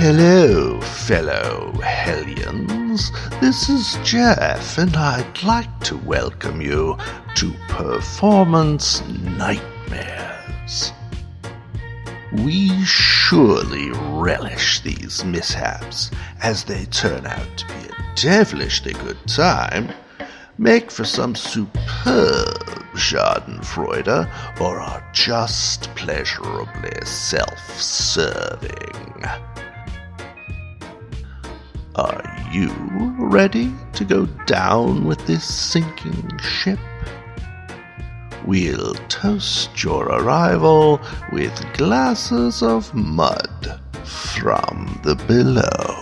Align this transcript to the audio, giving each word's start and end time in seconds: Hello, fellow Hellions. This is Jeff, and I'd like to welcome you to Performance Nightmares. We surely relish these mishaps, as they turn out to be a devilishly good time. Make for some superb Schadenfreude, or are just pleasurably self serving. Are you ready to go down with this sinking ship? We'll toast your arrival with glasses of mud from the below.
Hello, 0.00 0.80
fellow 0.80 1.72
Hellions. 1.82 3.10
This 3.40 3.68
is 3.68 3.98
Jeff, 4.04 4.78
and 4.78 4.96
I'd 4.96 5.42
like 5.42 5.80
to 5.80 5.96
welcome 5.96 6.62
you 6.62 6.96
to 7.34 7.52
Performance 7.66 9.02
Nightmares. 9.08 10.92
We 12.30 12.84
surely 12.84 13.90
relish 13.90 14.78
these 14.82 15.24
mishaps, 15.24 16.12
as 16.44 16.62
they 16.62 16.84
turn 16.84 17.26
out 17.26 17.56
to 17.56 17.66
be 17.66 17.88
a 17.88 18.14
devilishly 18.14 18.92
good 18.92 19.18
time. 19.26 19.88
Make 20.58 20.92
for 20.92 21.04
some 21.04 21.34
superb 21.34 21.74
Schadenfreude, 22.94 24.30
or 24.60 24.78
are 24.78 25.10
just 25.12 25.92
pleasurably 25.96 27.04
self 27.04 27.80
serving. 27.80 29.24
Are 31.98 32.22
you 32.52 32.70
ready 33.18 33.74
to 33.94 34.04
go 34.04 34.26
down 34.46 35.04
with 35.04 35.26
this 35.26 35.42
sinking 35.42 36.38
ship? 36.38 36.78
We'll 38.46 38.94
toast 39.08 39.82
your 39.82 40.04
arrival 40.04 41.00
with 41.32 41.60
glasses 41.76 42.62
of 42.62 42.94
mud 42.94 43.80
from 44.04 45.00
the 45.02 45.16
below. 45.26 45.97